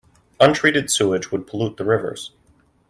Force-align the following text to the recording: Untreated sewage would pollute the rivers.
Untreated 0.39 0.89
sewage 0.89 1.31
would 1.31 1.45
pollute 1.45 1.77
the 1.77 1.85
rivers. 1.85 2.31